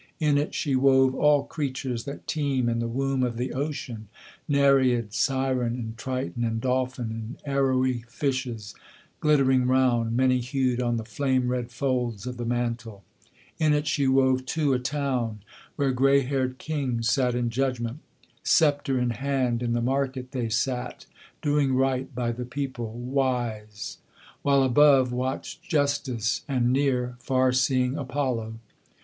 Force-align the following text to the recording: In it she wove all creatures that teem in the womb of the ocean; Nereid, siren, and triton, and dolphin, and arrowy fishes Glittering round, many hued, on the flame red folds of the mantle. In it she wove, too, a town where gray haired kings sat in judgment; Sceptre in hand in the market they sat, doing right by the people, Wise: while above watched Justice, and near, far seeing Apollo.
In 0.19 0.39
it 0.39 0.55
she 0.55 0.75
wove 0.75 1.13
all 1.13 1.43
creatures 1.43 2.05
that 2.05 2.25
teem 2.25 2.67
in 2.67 2.79
the 2.79 2.87
womb 2.87 3.21
of 3.21 3.37
the 3.37 3.53
ocean; 3.53 4.07
Nereid, 4.49 5.13
siren, 5.13 5.75
and 5.75 5.95
triton, 5.95 6.43
and 6.43 6.59
dolphin, 6.59 7.11
and 7.11 7.37
arrowy 7.53 8.03
fishes 8.07 8.73
Glittering 9.19 9.67
round, 9.67 10.17
many 10.17 10.39
hued, 10.39 10.81
on 10.81 10.97
the 10.97 11.05
flame 11.05 11.49
red 11.49 11.69
folds 11.69 12.25
of 12.25 12.37
the 12.37 12.45
mantle. 12.47 13.03
In 13.59 13.73
it 13.75 13.85
she 13.85 14.07
wove, 14.07 14.47
too, 14.47 14.73
a 14.73 14.79
town 14.79 15.43
where 15.75 15.91
gray 15.91 16.21
haired 16.21 16.57
kings 16.57 17.07
sat 17.07 17.35
in 17.35 17.51
judgment; 17.51 17.99
Sceptre 18.41 18.97
in 18.97 19.11
hand 19.11 19.61
in 19.61 19.73
the 19.73 19.83
market 19.83 20.31
they 20.31 20.49
sat, 20.49 21.05
doing 21.43 21.75
right 21.75 22.11
by 22.15 22.31
the 22.31 22.45
people, 22.45 22.91
Wise: 22.93 23.99
while 24.41 24.63
above 24.63 25.11
watched 25.13 25.61
Justice, 25.61 26.41
and 26.47 26.73
near, 26.73 27.17
far 27.19 27.51
seeing 27.51 27.95
Apollo. 27.95 28.55